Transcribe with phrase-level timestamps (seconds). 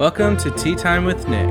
[0.00, 1.46] Welcome to Tea Time with Nick.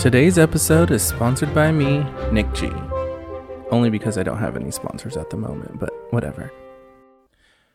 [0.00, 2.72] Today's episode is sponsored by me, Nick G.
[3.70, 6.52] Only because I don't have any sponsors at the moment, but whatever.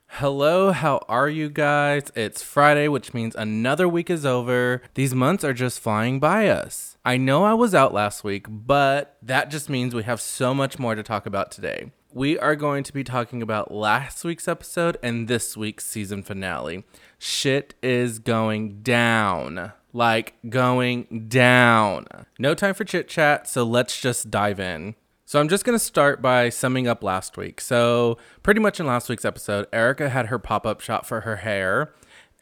[0.07, 2.11] Hello, how are you guys?
[2.15, 4.81] It's Friday, which means another week is over.
[4.95, 6.97] These months are just flying by us.
[7.05, 10.77] I know I was out last week, but that just means we have so much
[10.77, 11.91] more to talk about today.
[12.13, 16.83] We are going to be talking about last week's episode and this week's season finale.
[17.17, 19.71] Shit is going down.
[19.93, 22.07] Like going down.
[22.37, 24.95] No time for chit chat, so let's just dive in.
[25.25, 27.61] So I'm just going to start by summing up last week.
[27.61, 31.37] So, pretty much in last week's episode, Erika had her pop up shot for her
[31.37, 31.93] hair.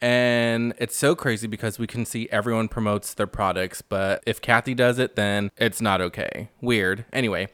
[0.02, 4.74] And it's so crazy because we can see everyone promotes their products, but if Kathy
[4.74, 6.48] does it, then it's not okay.
[6.60, 7.04] Weird.
[7.12, 7.48] Anyway,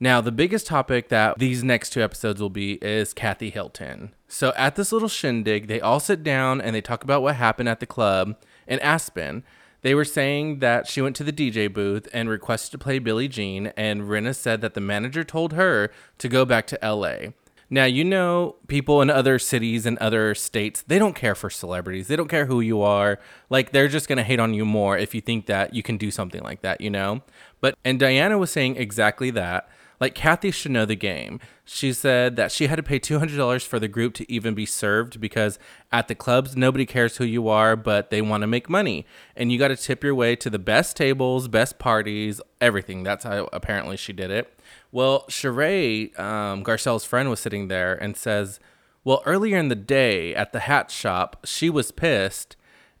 [0.00, 4.12] now the biggest topic that these next two episodes will be is Kathy Hilton.
[4.28, 7.68] So at this little shindig, they all sit down and they talk about what happened
[7.68, 9.44] at the club in Aspen.
[9.82, 13.28] They were saying that she went to the DJ booth and requested to play Billie
[13.28, 17.32] Jean, and Rinna said that the manager told her to go back to LA.
[17.68, 22.06] Now, you know, people in other cities and other states, they don't care for celebrities.
[22.06, 23.18] They don't care who you are.
[23.50, 25.96] Like, they're just going to hate on you more if you think that you can
[25.96, 27.22] do something like that, you know?
[27.60, 29.68] But, and Diana was saying exactly that.
[30.00, 31.40] Like Kathy should know the game.
[31.64, 35.20] She said that she had to pay $200 for the group to even be served
[35.20, 35.58] because
[35.90, 39.06] at the clubs, nobody cares who you are, but they want to make money.
[39.34, 43.02] And you got to tip your way to the best tables, best parties, everything.
[43.02, 44.58] That's how apparently she did it.
[44.92, 48.60] Well, Sheree, um, Garcelle's friend, was sitting there and says,
[49.02, 52.56] Well, earlier in the day at the hat shop, she was pissed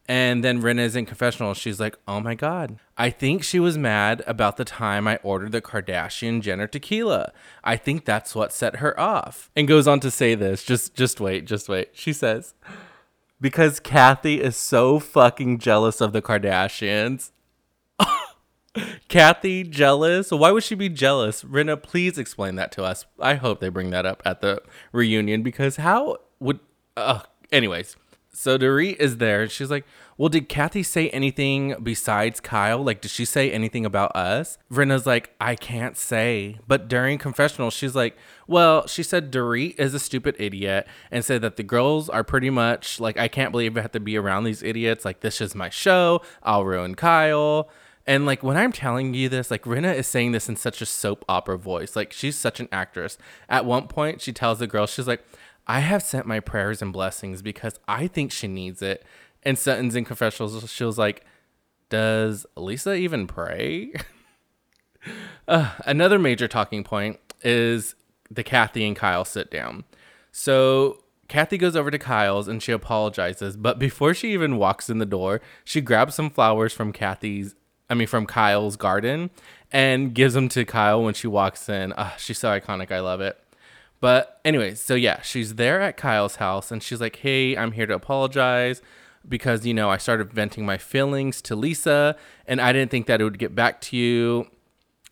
[0.08, 1.54] and then Rinna's in confessional.
[1.54, 5.52] She's like, "Oh my god, I think she was mad about the time I ordered
[5.52, 7.32] the Kardashian Jenner tequila.
[7.64, 10.64] I think that's what set her off." And goes on to say this.
[10.64, 11.90] Just, just wait, just wait.
[11.92, 12.54] She says,
[13.40, 17.32] "Because Kathy is so fucking jealous of the Kardashians."
[19.08, 20.30] Kathy jealous?
[20.30, 21.42] Why would she be jealous?
[21.42, 23.06] Rinna, please explain that to us.
[23.18, 26.60] I hope they bring that up at the reunion because how would?
[26.96, 27.20] Uh,
[27.52, 27.96] anyways
[28.36, 29.42] so Dorit is there.
[29.42, 29.86] and She's like,
[30.18, 32.84] Well, did Kathy say anything besides Kyle?
[32.84, 34.58] Like, did she say anything about us?
[34.70, 36.58] Rinna's like, I can't say.
[36.68, 38.14] But during confessional, she's like,
[38.46, 42.50] Well, she said Dorit is a stupid idiot and said that the girls are pretty
[42.50, 45.06] much like, I can't believe I have to be around these idiots.
[45.06, 46.20] Like, this is my show.
[46.42, 47.70] I'll ruin Kyle.
[48.06, 50.86] And like when I'm telling you this, like Rinna is saying this in such a
[50.86, 51.96] soap opera voice.
[51.96, 53.18] Like she's such an actress.
[53.48, 55.24] At one point, she tells the girl, she's like,
[55.66, 59.04] I have sent my prayers and blessings because I think she needs it.
[59.42, 61.24] And Sutton's in confessionals, she was like,
[61.88, 63.92] Does Lisa even pray?
[65.48, 67.94] uh, another major talking point is
[68.30, 69.84] the Kathy and Kyle sit down.
[70.32, 74.98] So Kathy goes over to Kyle's and she apologizes, but before she even walks in
[74.98, 77.54] the door, she grabs some flowers from Kathy's,
[77.90, 79.30] I mean, from Kyle's garden
[79.72, 81.92] and gives them to Kyle when she walks in.
[81.92, 82.90] Uh, she's so iconic.
[82.90, 83.38] I love it.
[84.06, 87.86] But anyways, so yeah, she's there at Kyle's house and she's like, "Hey, I'm here
[87.86, 88.80] to apologize
[89.28, 92.14] because you know I started venting my feelings to Lisa
[92.46, 94.46] and I didn't think that it would get back to you."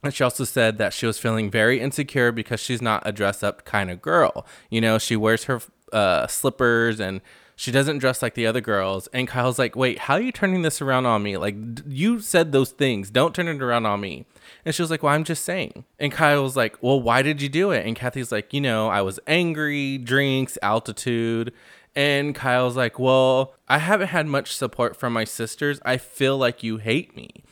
[0.05, 3.43] And she also said that she was feeling very insecure because she's not a dress
[3.43, 4.47] up kind of girl.
[4.71, 5.61] You know, she wears her
[5.93, 7.21] uh, slippers and
[7.57, 9.07] she doesn't dress like the other girls.
[9.09, 11.37] And Kyle's like, wait, how are you turning this around on me?
[11.37, 13.11] Like, d- you said those things.
[13.11, 14.27] Don't turn it around on me.
[14.65, 15.85] And she was like, well, I'm just saying.
[15.99, 17.87] And Kyle was like, well, why did you do it?
[17.87, 21.53] And Kathy's like, you know, I was angry, drinks, altitude.
[21.95, 25.81] And Kyle's like, well, I haven't had much support from my sisters.
[25.85, 27.44] I feel like you hate me.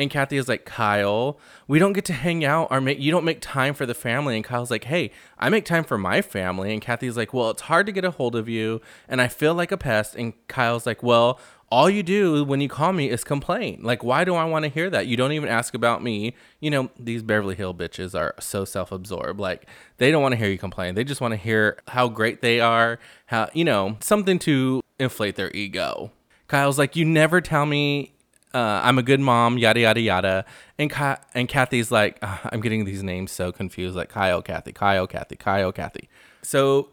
[0.00, 1.38] And Kathy is like, Kyle,
[1.68, 4.34] we don't get to hang out or make you don't make time for the family.
[4.34, 6.72] And Kyle's like, Hey, I make time for my family.
[6.72, 9.52] And Kathy's like, Well, it's hard to get a hold of you, and I feel
[9.54, 10.14] like a pest.
[10.14, 11.38] And Kyle's like, Well,
[11.70, 13.80] all you do when you call me is complain.
[13.82, 15.06] Like, why do I want to hear that?
[15.06, 16.34] You don't even ask about me.
[16.60, 19.38] You know, these Beverly Hill bitches are so self absorbed.
[19.38, 19.66] Like,
[19.98, 20.94] they don't want to hear you complain.
[20.94, 25.36] They just want to hear how great they are, how, you know, something to inflate
[25.36, 26.10] their ego.
[26.48, 28.14] Kyle's like, You never tell me
[28.54, 30.44] uh, I'm a good mom, yada yada yada.
[30.78, 35.06] And Ka- and Kathy's like, I'm getting these names so confused, like Kyle, Kathy, Kyle,
[35.06, 36.08] Kathy, Kyle, Kathy.
[36.42, 36.88] So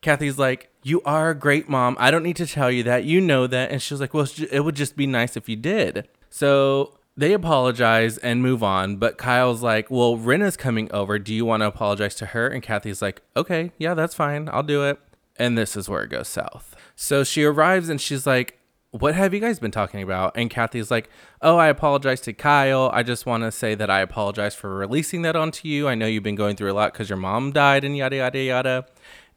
[0.00, 1.96] Kathy's like, you are a great mom.
[1.98, 3.04] I don't need to tell you that.
[3.04, 3.70] You know that.
[3.70, 6.08] And she's like, well, it would just be nice if you did.
[6.30, 8.96] So they apologize and move on.
[8.96, 11.18] But Kyle's like, well, Rinna's coming over.
[11.18, 12.46] Do you want to apologize to her?
[12.48, 14.48] And Kathy's like, okay, yeah, that's fine.
[14.52, 14.98] I'll do it.
[15.36, 16.74] And this is where it goes south.
[16.96, 18.57] So she arrives and she's like,
[18.90, 20.32] what have you guys been talking about?
[20.36, 21.10] And Kathy's like,
[21.42, 22.90] oh, I apologize to Kyle.
[22.92, 25.88] I just want to say that I apologize for releasing that onto you.
[25.88, 28.38] I know you've been going through a lot because your mom died and yada, yada,
[28.38, 28.86] yada.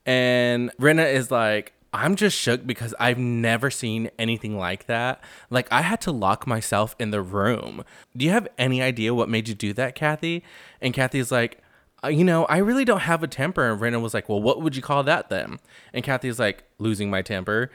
[0.06, 5.21] And Rinna is like, I'm just shook because I've never seen anything like that.
[5.50, 7.83] Like, I had to lock myself in the room.
[8.15, 10.44] Do you have any idea what made you do that, Kathy?
[10.80, 11.62] And Kathy's like,
[12.01, 13.69] uh, you know, I really don't have a temper.
[13.69, 15.59] And Rinna was like, well, what would you call that then?
[15.94, 17.69] And Kathy's like, losing my temper.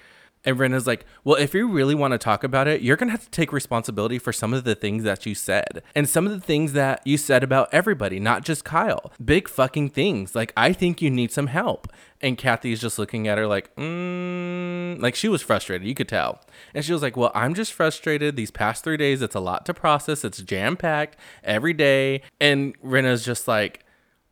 [0.47, 3.13] And Rinna's like, well, if you really want to talk about it, you're going to
[3.13, 6.33] have to take responsibility for some of the things that you said and some of
[6.33, 9.13] the things that you said about everybody, not just Kyle.
[9.23, 10.37] Big fucking things.
[10.37, 11.89] Like, I think you need some help.
[12.23, 15.87] And Kathy's just looking at her like, mm, like she was frustrated.
[15.87, 16.41] You could tell.
[16.75, 18.37] And she was like, well, I'm just frustrated.
[18.37, 20.25] These past three days, it's a lot to process.
[20.25, 22.23] It's jam packed every day.
[22.41, 23.85] And Rinna's just like,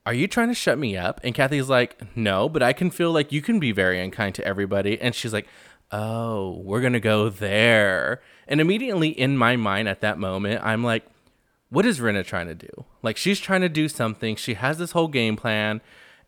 [0.07, 1.21] are you trying to shut me up?
[1.25, 4.47] And Kathy's like, no, but I can feel like you can be very unkind to
[4.47, 5.01] everybody.
[5.01, 5.49] And she's like,
[5.91, 8.21] oh, we're going to go there.
[8.47, 11.05] And immediately in my mind at that moment, I'm like,
[11.71, 12.85] what is Rinna trying to do?
[13.03, 14.37] Like, she's trying to do something.
[14.37, 15.81] She has this whole game plan.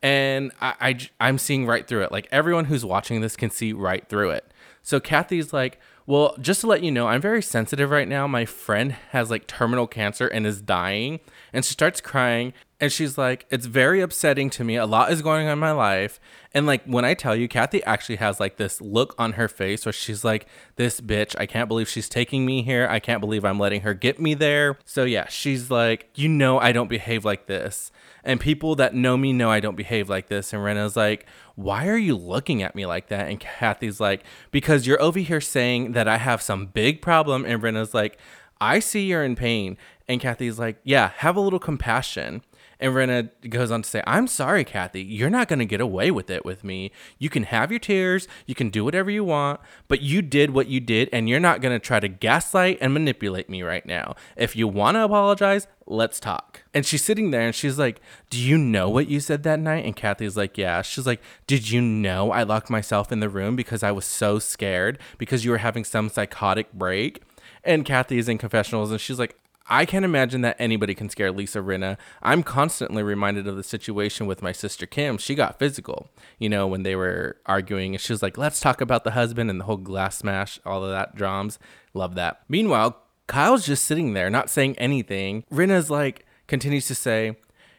[0.03, 2.13] And I, I, am seeing right through it.
[2.13, 4.53] Like, everyone who's watching this can see right through it.
[4.83, 8.29] So Kathy's like, well, just to let you know, I'm very sensitive right now.
[8.29, 11.19] My friend has like terminal cancer and is dying.
[11.53, 12.53] And she starts crying.
[12.79, 14.77] And she's like, it's very upsetting to me.
[14.77, 16.21] A lot is going on in my life.
[16.53, 19.87] And like, when I tell you, Kathy actually has like this look on her face
[19.87, 20.47] where she's like,
[20.77, 22.87] this bitch, I can't believe she's taking me here.
[22.91, 24.79] I can't believe I'm letting her get me there.
[24.85, 27.91] So yeah, she's like, you know, I don't behave like this.
[28.23, 30.53] And people that know me know I don't behave like this.
[30.53, 31.25] And Rinna's like,
[31.55, 33.29] why are you looking at me like that?
[33.29, 37.47] And Kathy's like, because you're over here saying that I have some big problem.
[37.47, 38.19] And Rinna's like,
[38.61, 39.79] I see you're in pain.
[40.09, 42.43] And Kathy's like, yeah, have a little compassion.
[42.79, 45.03] And Rinna goes on to say, I'm sorry, Kathy.
[45.03, 46.91] You're not going to get away with it with me.
[47.19, 48.29] You can have your tears.
[48.47, 49.61] You can do whatever you want.
[49.89, 52.93] But you did what you did, and you're not going to try to gaslight and
[52.93, 54.15] manipulate me right now.
[54.37, 56.63] If you want to apologize, let's talk.
[56.75, 59.85] And she's sitting there and she's like, Do you know what you said that night?
[59.85, 60.83] And Kathy's like, Yeah.
[60.83, 64.39] She's like, Did you know I locked myself in the room because I was so
[64.39, 67.23] scared because you were having some psychotic break?
[67.65, 69.37] And Kathy is in confessionals and she's like,
[69.69, 71.97] I can't imagine that anybody can scare Lisa Rinna.
[72.23, 75.19] I'm constantly reminded of the situation with my sister Kim.
[75.19, 78.81] She got physical, you know, when they were arguing, and she was like, "Let's talk
[78.81, 81.59] about the husband and the whole glass smash, all of that drums."
[81.95, 82.43] Love that.
[82.49, 82.97] Meanwhile,
[83.27, 85.45] Kyle's just sitting there, not saying anything.
[85.51, 87.37] Rinna's like continues to say,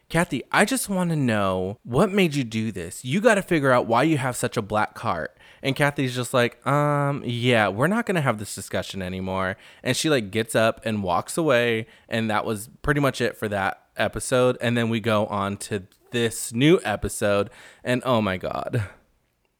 [0.09, 3.03] Kathy, I just want to know what made you do this.
[3.03, 5.36] You got to figure out why you have such a black heart.
[5.61, 9.57] And Kathy's just like, um, yeah, we're not gonna have this discussion anymore.
[9.83, 13.47] And she like gets up and walks away, and that was pretty much it for
[13.49, 14.57] that episode.
[14.61, 17.49] And then we go on to this new episode,
[17.83, 18.83] and oh my god.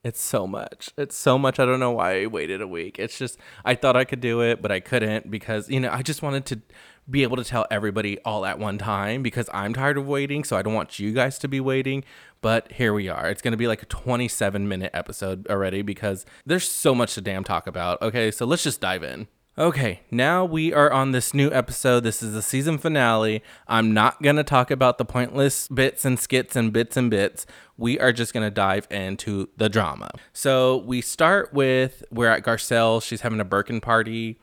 [0.08, 0.92] It's so much.
[0.98, 1.60] It's so much.
[1.60, 2.98] I don't know why I waited a week.
[2.98, 6.02] It's just I thought I could do it, but I couldn't because you know I
[6.02, 6.62] just wanted to
[7.10, 10.46] be able to tell everybody all at one time because I'm tired of waiting.
[10.46, 12.06] So I don't want you guys to be waiting.
[12.40, 13.30] But here we are.
[13.30, 17.22] It's going to be like a 27 minute episode already because there's so much to
[17.22, 18.02] damn talk about.
[18.02, 19.28] Okay, so let's just dive in.
[19.60, 22.02] Okay, now we are on this new episode.
[22.02, 23.42] This is the season finale.
[23.68, 27.48] I'm not going to talk about the pointless bits and skits and bits and bits.
[27.76, 30.12] We are just going to dive into the drama.
[30.32, 33.02] So we start with we're at Garcelle.
[33.02, 34.40] She's having a Birkin party.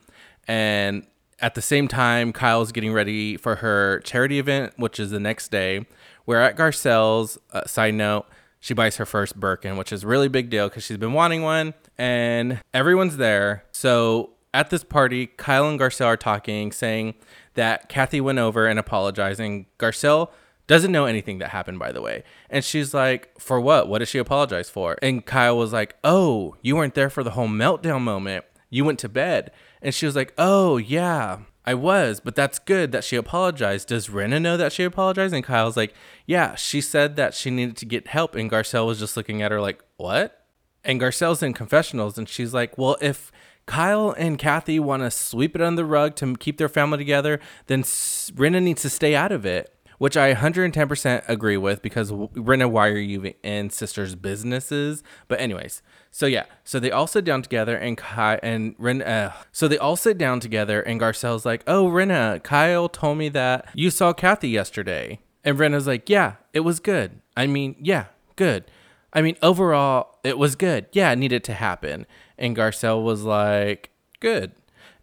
[0.48, 1.06] And
[1.38, 5.52] at the same time, Kyle's getting ready for her charity event, which is the next
[5.52, 5.86] day.
[6.26, 7.38] We're at Garcelle's.
[7.52, 8.26] Uh, side note,
[8.58, 11.74] she buys her first Birkin, which is really big deal because she's been wanting one,
[11.96, 13.62] and everyone's there.
[13.70, 17.14] So at this party, Kyle and Garcelle are talking, saying
[17.54, 19.66] that Kathy went over and apologizing.
[19.78, 20.30] Garcelle
[20.66, 22.22] doesn't know anything that happened, by the way.
[22.48, 23.88] And she's like, For what?
[23.88, 24.96] What did she apologize for?
[25.02, 28.44] And Kyle was like, Oh, you weren't there for the whole meltdown moment.
[28.70, 29.50] You went to bed.
[29.82, 33.88] And she was like, Oh, yeah, I was, but that's good that she apologized.
[33.88, 35.34] Does Rinna know that she apologized?
[35.34, 35.92] And Kyle's like,
[36.26, 38.36] Yeah, she said that she needed to get help.
[38.36, 40.40] And Garcelle was just looking at her like, What?
[40.84, 43.32] And Garcelle's in confessionals and she's like, Well, if
[43.66, 47.40] Kyle and Kathy want to sweep it under the rug to keep their family together,
[47.66, 52.70] then Rinna needs to stay out of it which I 110% agree with because Rinna,
[52.70, 55.02] why are you in sisters' businesses?
[55.28, 59.32] But anyways, so yeah, so they all sit down together and Kai and Rinna, uh,
[59.52, 63.68] so they all sit down together and Garcelle's like, oh Rinna, Kyle told me that
[63.74, 67.20] you saw Kathy yesterday, and Rinna's like, yeah, it was good.
[67.36, 68.06] I mean, yeah,
[68.36, 68.70] good.
[69.14, 70.86] I mean, overall, it was good.
[70.92, 72.06] Yeah, it needed to happen.
[72.36, 73.90] And Garcelle was like,
[74.20, 74.52] good.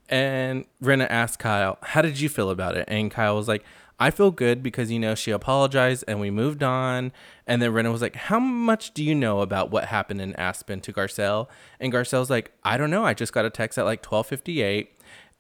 [0.10, 2.86] And Rinna asked Kyle, how did you feel about it?
[2.89, 3.63] And Kyle was like,
[4.01, 7.12] I feel good because you know she apologized and we moved on.
[7.46, 10.82] And then Rinna was like, "How much do you know about what happened in Aspen
[10.82, 11.48] to Garcelle?"
[11.80, 13.06] And Garcelle's like, "I don't know.
[13.06, 14.88] I just got a text at like 12:58."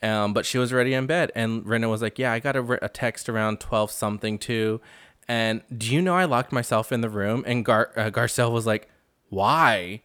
[0.03, 2.85] Um, but she was already in bed, and Rinna was like, "Yeah, I got a,
[2.85, 4.79] a text around 12 something too."
[5.27, 7.43] And do you know I locked myself in the room?
[7.47, 8.89] And Gar- uh, Garcelle was like,
[9.29, 10.01] "Why?"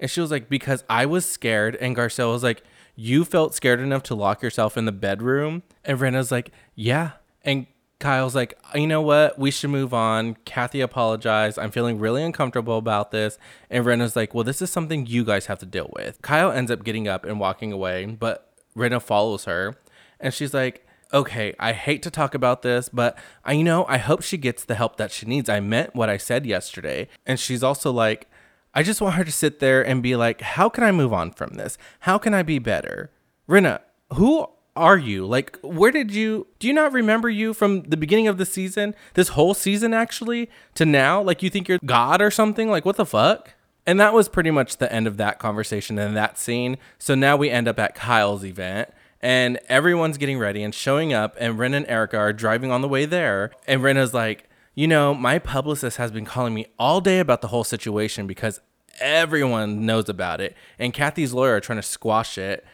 [0.00, 1.76] And she was like, because I was scared.
[1.76, 2.62] And Garcelle was like,
[2.94, 5.62] you felt scared enough to lock yourself in the bedroom?
[5.84, 7.12] And Rinna's like, yeah.
[7.44, 7.66] And
[8.00, 9.38] Kyle's like, you know what?
[9.38, 10.36] We should move on.
[10.44, 11.58] Kathy apologized.
[11.58, 13.38] I'm feeling really uncomfortable about this.
[13.70, 16.20] And Rinna's like, well, this is something you guys have to deal with.
[16.22, 19.76] Kyle ends up getting up and walking away, but Rinna follows her.
[20.20, 23.98] And she's like, okay, I hate to talk about this, but I you know I
[23.98, 25.48] hope she gets the help that she needs.
[25.48, 27.08] I meant what I said yesterday.
[27.26, 28.28] And she's also like,
[28.74, 31.32] I just want her to sit there and be like, how can I move on
[31.32, 31.78] from this?
[32.00, 33.10] How can I be better?
[33.48, 33.80] Rinna,
[34.14, 34.46] who
[34.76, 35.26] are you?
[35.26, 38.94] Like, where did you do you not remember you from the beginning of the season,
[39.14, 41.20] this whole season actually, to now?
[41.22, 42.70] Like, you think you're God or something?
[42.70, 43.54] Like, what the fuck?
[43.86, 46.76] And that was pretty much the end of that conversation and that scene.
[46.98, 51.36] So now we end up at Kyle's event and everyone's getting ready and showing up
[51.38, 55.12] and Ren and Erika are driving on the way there and Rinna's like, you know,
[55.12, 58.60] my publicist has been calling me all day about the whole situation because
[59.00, 62.64] everyone knows about it and Kathy's lawyer are trying to squash it.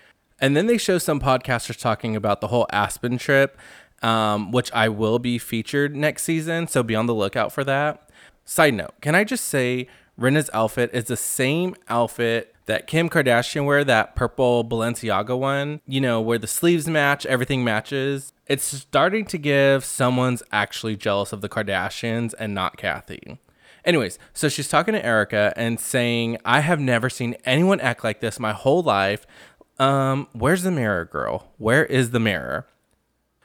[0.40, 3.56] And then they show some podcasters talking about the whole Aspen trip,
[4.02, 8.10] um, which I will be featured next season, so be on the lookout for that.
[8.44, 13.66] Side note, can I just say Rinna's outfit is the same outfit that Kim Kardashian
[13.66, 18.32] wear, that purple Balenciaga one, you know, where the sleeves match, everything matches.
[18.46, 23.38] It's starting to give someone's actually jealous of the Kardashians and not Kathy.
[23.84, 28.20] Anyways, so she's talking to Erica and saying, I have never seen anyone act like
[28.20, 29.26] this my whole life.
[29.78, 31.52] Um, where's the mirror, girl?
[31.58, 32.66] Where is the mirror?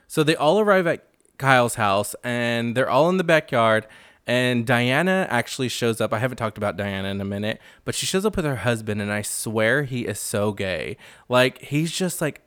[0.08, 1.06] So they all arrive at
[1.38, 3.86] Kyle's house and they're all in the backyard
[4.30, 6.14] and Diana actually shows up.
[6.14, 9.02] I haven't talked about Diana in a minute, but she shows up with her husband,
[9.02, 10.98] and I swear he is so gay.
[11.28, 12.42] Like he's just like,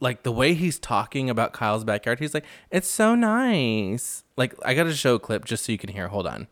[0.00, 2.18] like the way he's talking about Kyle's backyard.
[2.18, 4.24] He's like, it's so nice.
[4.36, 6.08] Like I got to show a clip just so you can hear.
[6.08, 6.48] Hold on.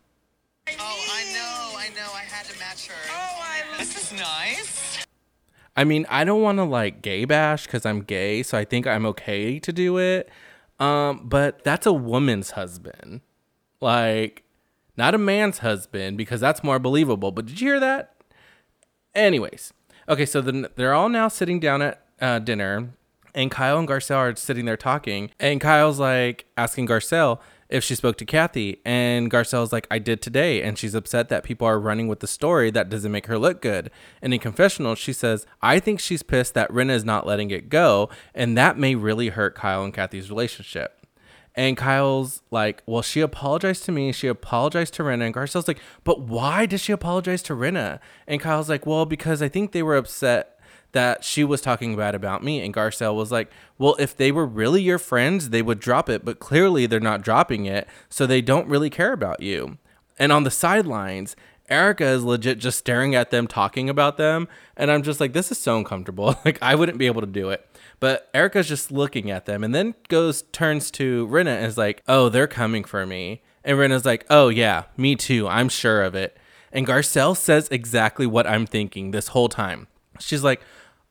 [0.69, 2.13] Oh, I know, I know.
[2.13, 2.95] I had to match her.
[3.09, 3.79] Oh, I.
[3.79, 5.05] This is nice.
[5.75, 8.87] I mean, I don't want to like gay bash because I'm gay, so I think
[8.87, 10.29] I'm okay to do it.
[10.79, 13.19] Um, but that's a woman's husband.
[13.81, 14.43] Like,
[14.99, 17.31] not a man's husband because that's more believable.
[17.31, 18.15] But did you hear that?
[19.15, 19.73] Anyways,
[20.07, 22.89] okay, so then they're all now sitting down at uh, dinner,
[23.33, 27.39] and Kyle and Garcelle are sitting there talking, and Kyle's like asking Garcelle
[27.69, 31.43] if she spoke to Kathy, and Garcelle's like, I did today, and she's upset that
[31.43, 33.91] people are running with the story that doesn't make her look good.
[34.21, 37.69] And in confessional, she says, I think she's pissed that Rinna is not letting it
[37.69, 40.98] go, and that may really hurt Kyle and Kathy's relationship.
[41.55, 44.11] And Kyle's like, well, she apologized to me.
[44.11, 45.25] She apologized to Rinna.
[45.25, 47.99] And Garcelle's like, but why did she apologize to Rinna?
[48.27, 50.59] And Kyle's like, well, because I think they were upset
[50.91, 52.61] that she was talking bad about me.
[52.61, 56.25] And Garcelle was like, well, if they were really your friends, they would drop it.
[56.25, 57.87] But clearly they're not dropping it.
[58.09, 59.77] So they don't really care about you.
[60.17, 61.35] And on the sidelines,
[61.69, 64.47] Erika is legit just staring at them, talking about them.
[64.75, 66.35] And I'm just like, this is so uncomfortable.
[66.45, 67.65] like, I wouldn't be able to do it.
[67.99, 72.01] But Erika's just looking at them and then goes, turns to Rinna and is like,
[72.07, 73.41] oh, they're coming for me.
[73.63, 75.47] And Rinna's like, oh, yeah, me too.
[75.47, 76.37] I'm sure of it.
[76.71, 79.87] And Garcelle says exactly what I'm thinking this whole time.
[80.19, 80.61] She's like,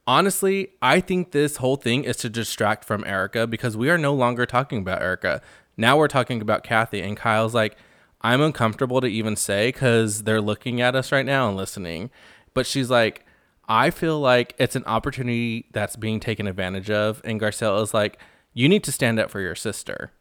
[0.07, 4.13] honestly, I think this whole thing is to distract from Erika because we are no
[4.13, 5.41] longer talking about Erika.
[5.77, 7.01] Now we're talking about Kathy.
[7.01, 7.77] And Kyle's like,
[8.21, 12.09] I'm uncomfortable to even say because they're looking at us right now and listening.
[12.53, 13.25] But she's like,
[13.69, 17.21] I feel like it's an opportunity that's being taken advantage of.
[17.23, 18.19] And Garcelle is like,
[18.51, 20.11] you need to stand up for your sister.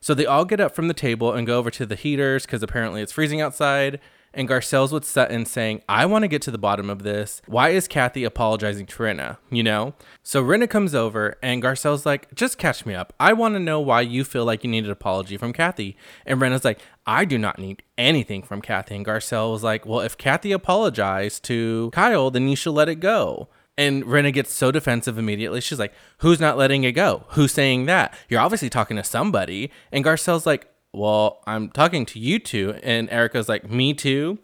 [0.00, 2.62] So they all get up from the table and go over to the heaters because
[2.62, 3.98] apparently it's freezing outside
[4.36, 7.40] and Garcelle's with Sutton saying, I want to get to the bottom of this.
[7.46, 9.38] Why is Kathy apologizing to Rinna?
[9.50, 9.94] You know?
[10.22, 13.14] So Rinna comes over and Garcelle's like, just catch me up.
[13.18, 15.96] I want to know why you feel like you need an apology from Kathy.
[16.26, 18.94] And Rinna's like, I do not need anything from Kathy.
[18.96, 23.00] And Garcelle was like, well, if Kathy apologized to Kyle, then you should let it
[23.00, 23.48] go.
[23.78, 25.60] And Rinna gets so defensive immediately.
[25.60, 27.24] She's like, Who's not letting it go?
[27.30, 28.14] Who's saying that?
[28.28, 29.70] You're obviously talking to somebody.
[29.92, 32.74] And Garcelle's like, well, I'm talking to you two.
[32.82, 34.38] And Erika's like, me too.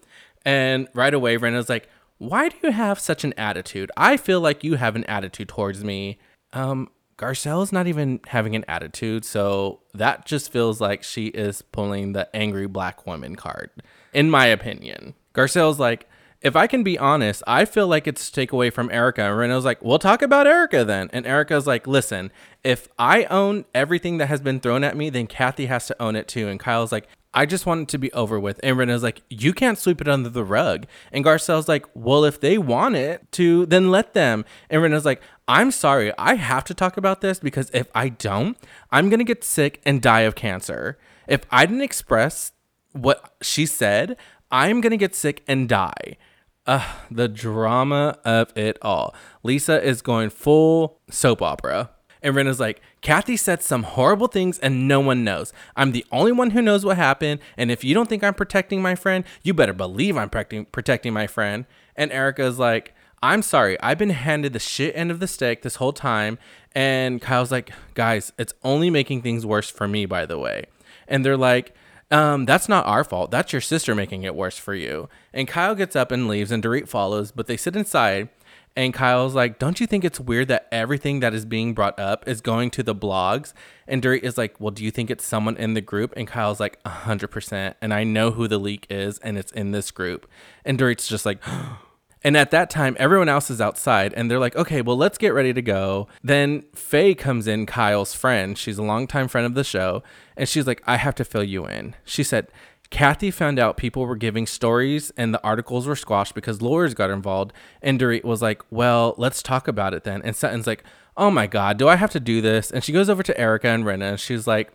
[0.45, 3.91] And right away, Rinna's like, why do you have such an attitude?
[3.97, 6.19] I feel like you have an attitude towards me.
[6.53, 12.13] Um, Garcelle's not even having an attitude, so that just feels like she is pulling
[12.13, 13.71] the angry black woman card,
[14.13, 15.15] in my opinion.
[15.33, 16.07] Garcelle's like,
[16.43, 19.23] if I can be honest, I feel like it's to take away from Erika.
[19.23, 21.09] And Rinna's like, we'll talk about Erika then.
[21.13, 22.33] And Erika's like, listen,
[22.65, 26.17] if I own everything that has been thrown at me, then Kathy has to own
[26.17, 26.49] it too.
[26.49, 28.61] And Kyle's like, I just want it to be over with.
[28.63, 30.87] And Rinna's like, you can't sweep it under the rug.
[31.13, 34.45] And Garcelle's like, well, if they want it to, then let them.
[34.69, 38.59] And Rinna's like, I'm sorry, I have to talk about this because if I don't,
[38.91, 40.99] I'm going to get sick and die of cancer.
[41.27, 42.53] If I didn't express
[42.93, 44.17] what she said,
[44.51, 46.19] I'm going to get sick and die.
[46.67, 49.15] Uh, the drama of it all.
[49.43, 51.91] Lisa is going full soap opera.
[52.23, 55.53] And Rinna's like, Kathy said some horrible things and no one knows.
[55.75, 57.41] I'm the only one who knows what happened.
[57.57, 61.13] And if you don't think I'm protecting my friend, you better believe I'm protecting, protecting
[61.13, 61.67] my friend.
[61.97, 63.81] And Erika's like, I'm sorry.
[63.81, 66.39] I've been handed the shit end of the stick this whole time.
[66.77, 70.67] And Kyle's like, guys, it's only making things worse for me, by the way.
[71.09, 71.75] And they're like,
[72.13, 73.31] um, that's not our fault.
[73.31, 75.09] That's your sister making it worse for you.
[75.33, 78.29] And Kyle gets up and leaves, and Dorit follows, but they sit inside.
[78.77, 82.29] And Kyle's like, Don't you think it's weird that everything that is being brought up
[82.29, 83.53] is going to the blogs?
[83.87, 86.13] And Dorit is like, Well, do you think it's someone in the group?
[86.17, 87.75] And Kyle's like, 100%.
[87.81, 90.29] And I know who the leak is, and it's in this group.
[90.65, 91.43] And Dorit's just like,
[92.25, 95.35] And at that time, everyone else is outside and they're like, okay, well, let's get
[95.35, 96.07] ready to go.
[96.23, 98.57] Then Faye comes in, Kyle's friend.
[98.57, 100.03] She's a longtime friend of the show.
[100.37, 101.97] And she's like, I have to fill you in.
[102.05, 102.49] She said,
[102.91, 107.11] Kathy found out people were giving stories and the articles were squashed because lawyers got
[107.11, 107.53] involved.
[107.81, 110.23] And Dorit was like, well, let's talk about it then.
[110.23, 110.85] And Sutton's like,
[111.17, 112.71] oh my God, do I have to do this?
[112.71, 114.73] And she goes over to Erika and Rinna and she's like,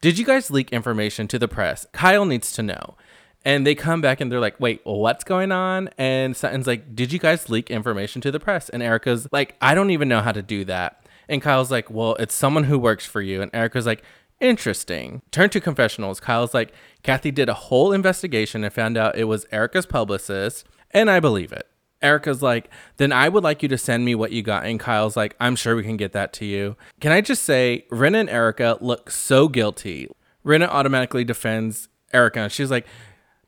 [0.00, 1.86] did you guys leak information to the press?
[1.92, 2.96] Kyle needs to know.
[3.44, 5.88] And they come back and they're like, wait, what's going on?
[5.96, 8.68] And Sutton's like, did you guys leak information to the press?
[8.68, 11.06] And Erika's like, I don't even know how to do that.
[11.28, 13.40] And Kyle's like, well, it's someone who works for you.
[13.40, 14.02] And Erika's like,
[14.40, 15.22] interesting.
[15.30, 16.20] Turn to confessionals.
[16.20, 20.66] Kyle's like, Kathy did a whole investigation and found out it was Erika's publicist.
[20.90, 21.66] And I believe it.
[22.00, 24.64] Erika's like, then I would like you to send me what you got.
[24.64, 26.76] And Kyle's like, I'm sure we can get that to you.
[27.00, 30.08] Can I just say, Rinna and Erika look so guilty.
[30.44, 32.48] Rinna automatically defends Erika.
[32.48, 32.86] She's like,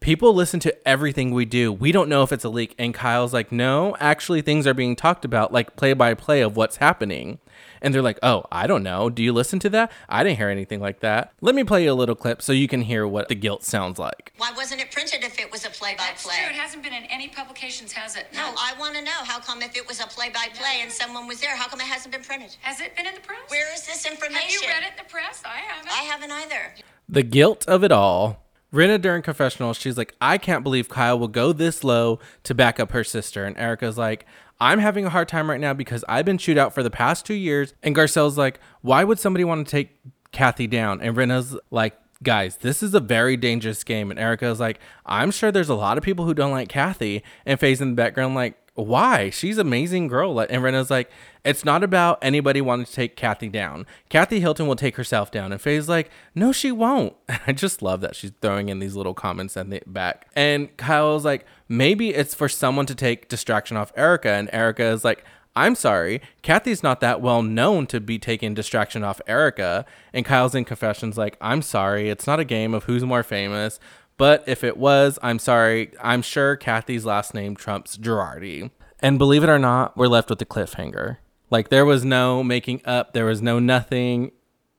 [0.01, 1.73] people listen to everything we do.
[1.73, 2.75] We don't know if it's a leak.
[2.79, 6.57] And Kyle's like, no, actually, things are being talked about, like play by play of
[6.57, 7.39] what's happening.
[7.83, 9.09] And they're like, oh, I don't know.
[9.09, 9.93] Do you listen to that?
[10.09, 11.33] I didn't hear anything like that.
[11.41, 13.99] Let me play you a little clip so you can hear what the guilt sounds
[13.99, 14.33] like.
[14.37, 16.33] Why wasn't it printed if it was a play by That's true.
[16.33, 18.27] It hasn't been in any publications, has it?
[18.35, 20.91] No, I want to know how come if it was a play by play and
[20.91, 22.57] someone was there, how come it hasn't been printed?
[22.61, 23.39] Has it been in the press?
[23.49, 24.41] Where is this information?
[24.41, 25.43] Have you read it in the press?
[25.45, 25.91] I haven't.
[25.91, 26.75] I haven't either.
[27.09, 28.45] The guilt of it all.
[28.73, 32.79] Rinna during confessional, she's like, I can't believe Kyle will go this low to back
[32.79, 33.45] up her sister.
[33.45, 34.27] And Erika's like,
[34.61, 37.27] I'm having a hard time right now because I've been chewed out for the past
[37.27, 37.75] two years.
[37.83, 39.99] And Garcelle's like, why would somebody want to take
[40.33, 41.01] Kathy down?
[41.01, 44.11] And Rinna's like, guys, this is a very dangerous game.
[44.11, 47.25] And Erika's like, I'm sure there's a lot of people who don't like Kathy.
[47.47, 49.31] And Faye's in the background, like, why?
[49.31, 50.39] She's amazing girl.
[50.39, 51.11] And Rinna's like,
[51.45, 53.87] it's not about anybody wanting to take Kathy down.
[54.09, 55.53] Kathy Hilton will take herself down.
[55.53, 57.15] And Faye's like, no, she won't.
[57.47, 60.29] I just love that she's throwing in these little comments and the back.
[60.37, 64.31] And Kyle's like, maybe it's for someone to take distraction off Erika.
[64.31, 65.25] And Erika is like,
[65.57, 69.85] I'm sorry, Kathy's not that well known to be taking distraction off Erika.
[70.13, 73.81] And Kyle's in confessions like, I'm sorry, it's not a game of who's more famous.
[74.21, 75.93] But if it was, I'm sorry.
[75.99, 78.71] I'm sure Kathy's last name trumps Girardi.
[79.01, 81.17] And believe it or not, we're left with a cliffhanger.
[81.49, 84.33] Like there was no making up, there was no nothing.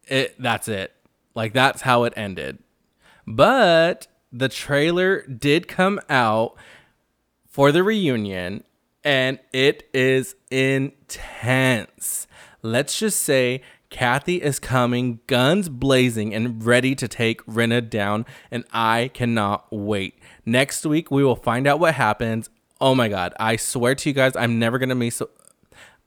[0.08, 0.94] It that's it.
[1.34, 2.60] Like that's how it ended.
[3.26, 6.56] But the trailer did come out
[7.48, 8.64] for the reunion
[9.04, 12.28] and it is intense.
[12.62, 18.64] Let's just say Kathy is coming guns blazing and ready to take Rinna down, and
[18.72, 20.18] I cannot wait.
[20.46, 22.50] Next week, we will find out what happens.
[22.80, 23.34] Oh my God.
[23.40, 25.22] I swear to you guys, I'm never going to miss.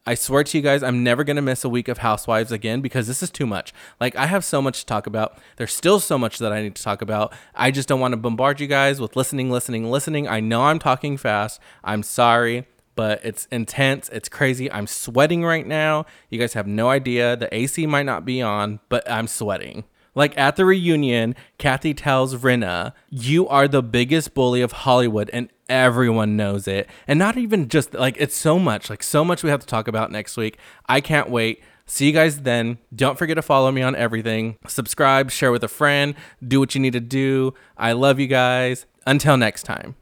[0.06, 2.80] I swear to you guys, I'm never going to miss a week of Housewives again
[2.80, 3.72] because this is too much.
[4.00, 5.38] Like, I have so much to talk about.
[5.56, 7.34] There's still so much that I need to talk about.
[7.54, 10.26] I just don't want to bombard you guys with listening, listening, listening.
[10.26, 11.60] I know I'm talking fast.
[11.84, 14.08] I'm sorry but it's intense.
[14.10, 14.70] It's crazy.
[14.70, 16.06] I'm sweating right now.
[16.30, 17.36] You guys have no idea.
[17.36, 19.84] The AC might not be on, but I'm sweating.
[20.14, 25.48] Like at the reunion, Kathy tells Rinna, You are the biggest bully of Hollywood, and
[25.68, 26.88] everyone knows it.
[27.08, 29.88] And not even just like it's so much, like so much we have to talk
[29.88, 30.58] about next week.
[30.86, 31.62] I can't wait.
[31.86, 32.78] See you guys then.
[32.94, 34.56] Don't forget to follow me on everything.
[34.66, 36.14] Subscribe, share with a friend,
[36.46, 37.52] do what you need to do.
[37.76, 38.86] I love you guys.
[39.06, 39.96] Until next time.